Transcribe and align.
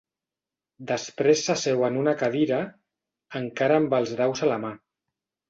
Després 0.91 1.43
s'asseu 1.47 1.85
en 1.89 1.99
una 2.05 2.13
cadira, 2.23 2.59
encara 3.43 3.79
amb 3.83 3.95
els 4.01 4.17
daus 4.25 4.45
a 4.49 4.53
la 4.55 4.61
mà. 4.67 4.75